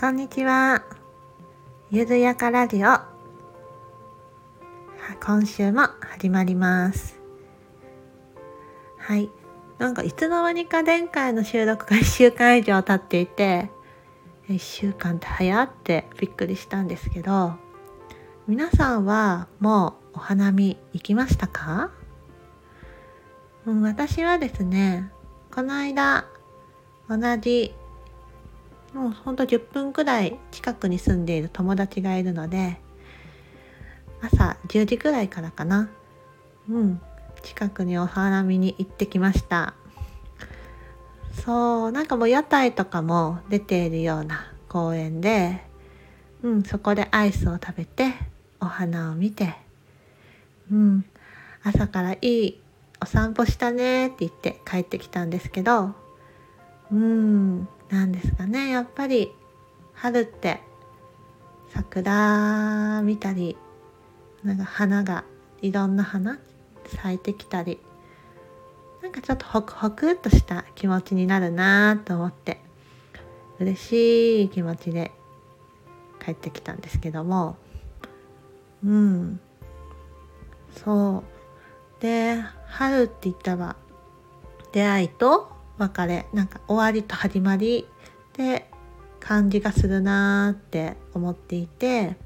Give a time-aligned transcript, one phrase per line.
[0.00, 0.82] こんにちは。
[1.90, 2.88] ゆるやかラジオ。
[5.22, 7.20] 今週も始まります。
[8.96, 9.28] はい。
[9.76, 13.70] なんかいつの間にか前回の収録が1週間以上経っていて、
[14.48, 17.52] 1週間って早ってびっくりしたんですけど、
[18.48, 21.90] 皆さんはもうお花見行きましたか、
[23.66, 25.12] うん、私はですね、
[25.54, 26.24] この間
[27.06, 27.74] 同じ
[28.94, 32.80] もうほんと10分くらい近くに住んでいる友達がいるので
[34.22, 35.88] 朝10時くらいからかな。
[36.68, 37.00] うん。
[37.42, 39.74] 近くにお花見に行ってきました。
[41.44, 45.62] そうなんかもう屋台とかも出ているような公園で
[46.42, 48.12] うんそこでアイスを食べて
[48.60, 49.54] お花を見て
[50.70, 51.04] うん。
[51.62, 52.60] 朝からいい
[53.02, 55.94] お散歩したねって言って帰ってきたんですけど
[56.92, 58.70] うんなんですかね。
[58.70, 59.32] やっぱり
[59.94, 60.60] 春って
[61.72, 63.56] 桜見たり
[64.42, 65.24] なんか花が
[65.62, 66.38] いろんな花
[66.86, 67.78] 咲いてきたり
[69.02, 72.60] なんかちょっとホクホクっとした気持ちになるなと思って
[73.58, 75.12] 嬉しい気持ちで
[76.24, 77.56] 帰ってきたんですけども。
[78.84, 79.40] うん。
[80.84, 81.24] そ
[81.98, 82.02] う。
[82.02, 83.76] で春って言ったら
[84.72, 87.86] 出会いと別れなんか終わりと始まり
[88.34, 88.70] で
[89.18, 92.16] 感じがするなーって思っていて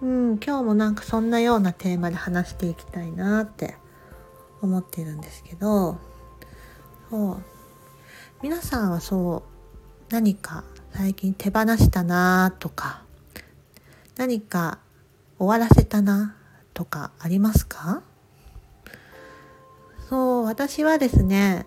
[0.00, 3.76] うん今日もなんかそんなようなテーマで話していきたいなって
[4.60, 5.98] 思ってるんですけど
[7.10, 7.42] そう。
[8.42, 9.44] 皆さんはそ
[10.10, 13.02] う何か最近手放したなとか
[14.16, 14.78] 何か
[15.38, 16.36] 終わらせたな
[16.74, 18.02] とかありますか？
[20.08, 21.66] そう私はですね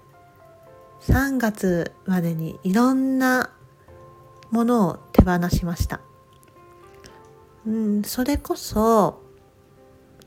[1.08, 3.52] 3月までにいろんな
[4.52, 6.02] ものを手放しました。
[7.68, 9.22] うん、それこそ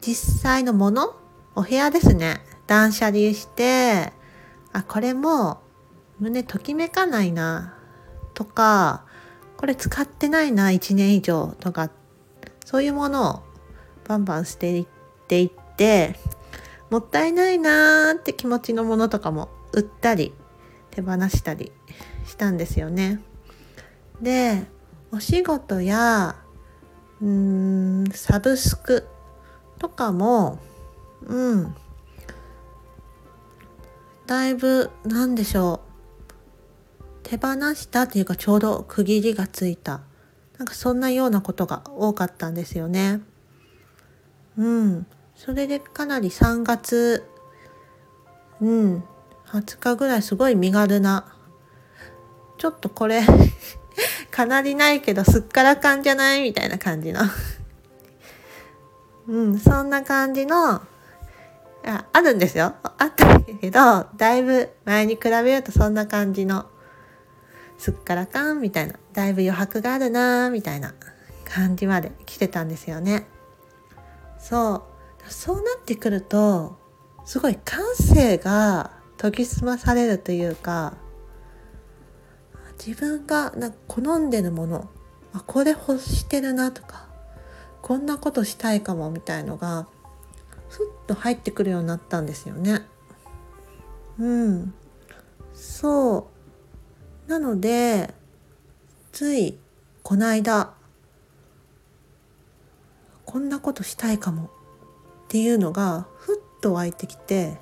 [0.00, 1.17] 実際のもの
[1.55, 2.41] お部屋ですね。
[2.67, 4.12] 断捨離して、
[4.72, 5.61] あ、これも
[6.21, 7.75] 胸ときめかないな
[8.34, 9.05] とか、
[9.56, 11.91] これ使ってないな1年以上とか、
[12.65, 13.43] そういうものを
[14.06, 14.87] バンバン捨て
[15.27, 16.17] ていって、
[16.91, 20.33] もったいないなーって気持ちのものとかも売ったり
[20.99, 21.71] 手放したり
[22.27, 23.21] したんですよね。
[24.21, 24.65] で
[25.13, 26.35] お仕事や
[27.21, 29.07] うーんサブスク
[29.79, 30.59] とかも
[31.23, 31.75] うん
[34.27, 35.83] だいぶ何でしょ
[37.01, 40.01] う手放したっていうかちょうど区切りがついた
[40.59, 43.21] なんかそんなようなことが多かったんですよね。
[44.57, 45.07] うん。
[45.37, 47.23] それでかなり3月、
[48.61, 49.05] うん、
[49.53, 51.25] 20日ぐらいすごい身軽な、
[52.59, 53.23] ちょっとこれ
[54.31, 56.43] かなりないけどすっからかんじゃない？
[56.43, 57.21] みたいな感じの
[59.29, 60.83] うん、そんな感じの、あ
[62.13, 62.75] あるんですよ。
[62.99, 66.67] あったけど、だいぶ前に比べるとそんな感じの、
[67.79, 70.95] すっからかんみたいな、だいぶ余白があるなみたいな
[71.45, 73.27] 感じまで来てたんですよね。
[74.39, 74.87] そ
[75.27, 75.31] う。
[75.31, 76.79] そうなってくると、
[77.25, 80.95] すごい感性が研ぎ澄まされるというか
[82.84, 84.89] 自分がなんか好んでるもの
[85.33, 87.09] あこれ欲してるなとか
[87.83, 89.89] こんなことしたいかもみたいのが
[90.69, 92.83] ふっと入ってくるようになったんですよね。
[94.19, 94.75] うん
[95.55, 96.29] そ
[97.27, 98.15] うなので
[99.12, 99.59] つい
[100.03, 100.75] この間
[103.25, 104.49] こんなことしたいかもっ
[105.29, 107.59] ていうのがふっと湧いてきて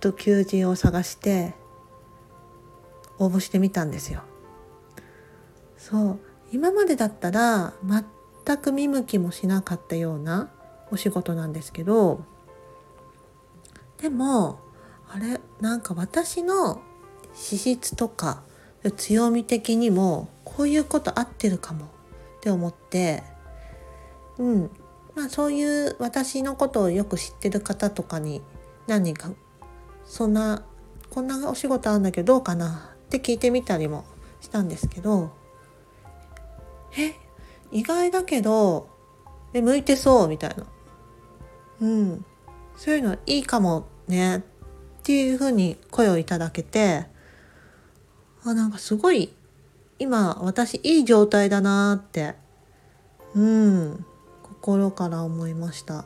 [0.00, 1.54] と求人を探して
[3.18, 4.22] 応募してみたんですよ。
[5.76, 6.20] そう
[6.52, 7.74] 今までだったら
[8.44, 10.50] 全く見向きもしなかったような
[10.90, 12.24] お仕事なんですけど
[13.98, 14.60] でも
[15.08, 16.80] あれなんか私の
[17.34, 18.42] 資質とか
[18.96, 21.88] 強み的にもこういうこと合ってるかもっ
[22.40, 23.22] て思って
[24.38, 24.70] うん
[25.14, 28.42] まあそういう私のことをよく知ってる方とかに
[28.86, 29.30] 何人か
[30.10, 30.64] そんな
[31.08, 32.90] こんなお仕事あるんだけどどうかな？
[33.06, 34.04] って聞いてみたりも
[34.40, 35.30] したんですけど
[36.98, 37.14] え？
[37.70, 38.90] 意外だけど
[39.54, 40.66] え向いてそうみたいな。
[41.80, 42.24] うん。
[42.76, 44.38] そういうのいいかもね。
[44.38, 44.42] っ
[45.04, 47.06] ていうふうに声をいただけて
[48.44, 49.32] あなんかすごい
[50.00, 52.34] 今私いい状態だなって
[53.36, 54.04] うん。
[54.42, 56.04] 心から思いました。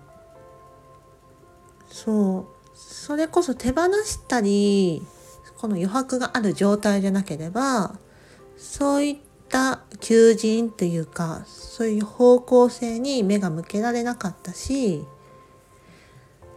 [1.89, 2.54] そう。
[2.75, 5.03] それこそ手放したり
[5.59, 7.97] この余白がある状態でなければ
[8.57, 9.17] そういっ
[9.49, 15.05] た求人というかそういう方向性に目が向けられなかったし、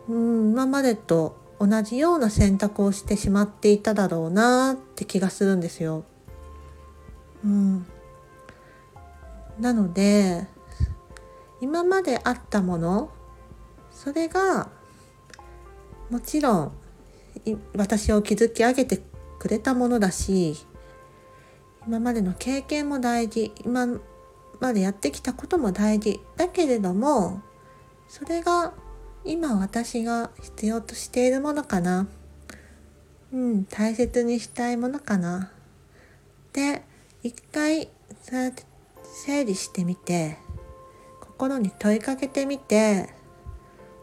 [0.10, 6.04] うん、今までと同じような選択をしてしまっていただろうなって気がするんですよ。
[7.44, 7.86] うん、
[9.60, 10.48] なので
[11.62, 13.10] 今まであったもの
[13.92, 14.70] それが
[16.10, 16.72] もちろん
[17.76, 19.02] 私を築き上げて
[19.40, 20.56] くれたものだし
[21.86, 23.88] 今までの経験も大事今
[24.60, 27.42] までやってきたことも大事だけれども
[28.08, 28.74] それが
[29.26, 32.08] 今私が必要としているものかな。
[33.34, 35.52] うん大切にしたいものかな。
[36.54, 36.82] で
[37.24, 37.90] 一回
[38.22, 38.64] そうやって
[39.04, 40.38] 整理してみて
[41.20, 43.10] 心に問いかけてみて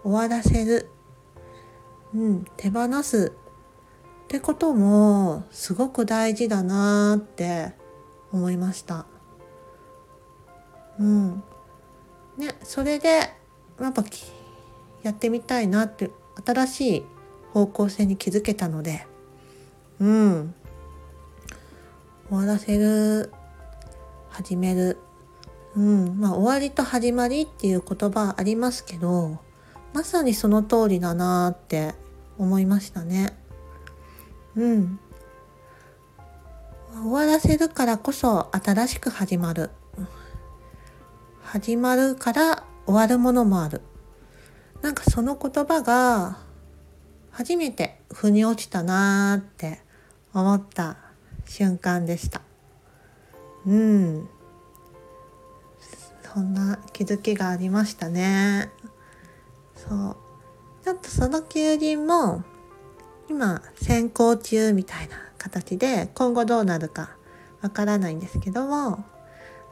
[0.03, 0.91] 終わらせる、
[2.15, 3.33] うん、手放す
[4.25, 7.73] ってこともすごく大事だなって
[8.33, 9.07] 思いました。
[10.99, 11.43] うん。
[12.37, 13.09] ね、それで
[13.81, 14.05] やっぱ
[15.03, 16.11] やってみたいなって
[16.45, 17.05] 新しい
[17.53, 19.07] 方向性に気づけたので
[20.01, 20.55] うん
[22.29, 23.33] 終わらせる
[24.31, 24.99] 始める
[25.77, 29.39] うんまあ終わりと始まりっていう言葉ありますけど
[29.93, 31.95] まさにその通りだなって
[32.39, 33.37] 思いましたね
[34.57, 34.99] うん
[37.03, 39.71] 終わらせるからこそ新しく始まる
[41.43, 43.81] 始まるから終わるものもある
[44.83, 46.39] なんかその言葉が
[47.31, 49.81] 初めて腑に落ちたなーって
[50.33, 50.97] 思った
[51.47, 52.43] 瞬間でした。
[53.67, 54.29] うん。
[56.35, 58.71] そんな気づきがありましたね。
[59.75, 60.17] そう。
[61.05, 62.43] とその求人も
[63.29, 67.11] 今先行中みたいな形で今後どうなるか
[67.63, 69.05] わからないんですけども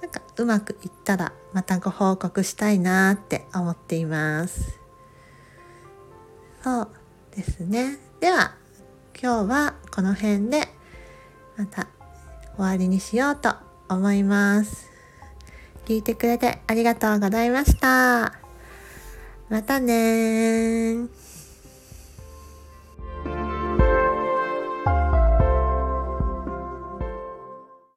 [0.00, 4.80] なんかうまくいったらまたご報告したいなって思っています。
[6.62, 6.88] そう
[7.34, 7.98] ですね。
[8.20, 8.54] では、
[9.20, 10.68] 今日はこの辺で
[11.56, 11.88] また
[12.56, 13.54] 終わりにしようと
[13.88, 14.90] 思います。
[15.84, 18.41] 聞いてくれてありがとうございました。
[19.52, 20.96] またね